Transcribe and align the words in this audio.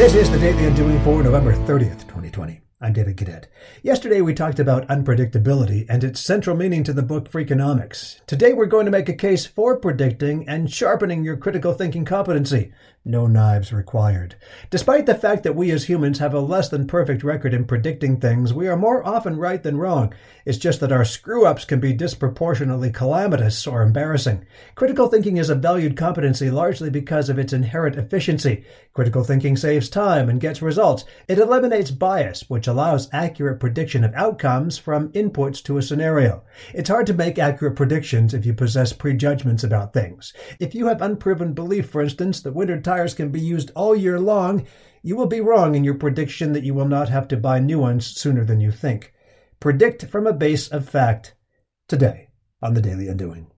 This 0.00 0.14
is 0.14 0.30
the 0.30 0.38
Daily 0.38 0.64
Undoing 0.64 0.98
for 1.04 1.22
November 1.22 1.52
30th, 1.52 2.08
2020. 2.08 2.62
I'm 2.82 2.94
David 2.94 3.18
Cadet. 3.18 3.46
Yesterday 3.82 4.22
we 4.22 4.32
talked 4.32 4.58
about 4.58 4.88
unpredictability 4.88 5.84
and 5.90 6.02
its 6.02 6.18
central 6.18 6.56
meaning 6.56 6.82
to 6.84 6.94
the 6.94 7.02
book 7.02 7.30
Freakonomics. 7.30 8.24
Today 8.24 8.54
we're 8.54 8.64
going 8.64 8.86
to 8.86 8.90
make 8.90 9.10
a 9.10 9.12
case 9.12 9.44
for 9.44 9.76
predicting 9.76 10.48
and 10.48 10.72
sharpening 10.72 11.22
your 11.22 11.36
critical 11.36 11.74
thinking 11.74 12.06
competency. 12.06 12.72
No 13.04 13.26
knives 13.26 13.72
required. 13.72 14.36
Despite 14.68 15.06
the 15.06 15.14
fact 15.14 15.42
that 15.44 15.56
we 15.56 15.70
as 15.70 15.84
humans 15.84 16.18
have 16.18 16.34
a 16.34 16.40
less 16.40 16.68
than 16.68 16.86
perfect 16.86 17.24
record 17.24 17.54
in 17.54 17.64
predicting 17.64 18.20
things, 18.20 18.52
we 18.52 18.68
are 18.68 18.76
more 18.76 19.06
often 19.06 19.38
right 19.38 19.62
than 19.62 19.78
wrong. 19.78 20.12
It's 20.44 20.58
just 20.58 20.80
that 20.80 20.92
our 20.92 21.06
screw 21.06 21.46
ups 21.46 21.64
can 21.64 21.80
be 21.80 21.94
disproportionately 21.94 22.90
calamitous 22.90 23.66
or 23.66 23.80
embarrassing. 23.80 24.44
Critical 24.74 25.08
thinking 25.08 25.38
is 25.38 25.48
a 25.48 25.54
valued 25.54 25.96
competency 25.96 26.50
largely 26.50 26.90
because 26.90 27.30
of 27.30 27.38
its 27.38 27.54
inherent 27.54 27.96
efficiency. 27.96 28.64
Critical 28.92 29.24
thinking 29.24 29.56
saves 29.56 29.88
time 29.88 30.28
and 30.28 30.38
gets 30.38 30.60
results. 30.60 31.06
It 31.26 31.38
eliminates 31.38 31.90
bias, 31.90 32.50
which 32.50 32.68
allows 32.70 33.08
accurate 33.12 33.60
prediction 33.60 34.04
of 34.04 34.14
outcomes 34.14 34.78
from 34.78 35.12
inputs 35.12 35.62
to 35.64 35.76
a 35.76 35.82
scenario. 35.82 36.42
It's 36.72 36.88
hard 36.88 37.06
to 37.08 37.12
make 37.12 37.38
accurate 37.38 37.76
predictions 37.76 38.32
if 38.32 38.46
you 38.46 38.54
possess 38.54 38.92
prejudgments 38.92 39.64
about 39.64 39.92
things. 39.92 40.32
If 40.58 40.74
you 40.74 40.86
have 40.86 41.02
unproven 41.02 41.52
belief, 41.52 41.90
for 41.90 42.00
instance, 42.00 42.40
that 42.42 42.54
winter 42.54 42.80
tires 42.80 43.12
can 43.14 43.30
be 43.30 43.40
used 43.40 43.72
all 43.74 43.94
year 43.94 44.18
long, 44.18 44.66
you 45.02 45.16
will 45.16 45.26
be 45.26 45.40
wrong 45.40 45.74
in 45.74 45.84
your 45.84 45.94
prediction 45.94 46.52
that 46.52 46.64
you 46.64 46.74
will 46.74 46.88
not 46.88 47.08
have 47.08 47.28
to 47.28 47.36
buy 47.36 47.58
new 47.58 47.78
ones 47.78 48.06
sooner 48.06 48.44
than 48.44 48.60
you 48.60 48.70
think. 48.70 49.12
Predict 49.58 50.06
from 50.06 50.26
a 50.26 50.32
base 50.32 50.68
of 50.68 50.88
fact 50.88 51.34
today 51.88 52.28
on 52.62 52.74
the 52.74 52.82
Daily 52.82 53.08
Undoing. 53.08 53.48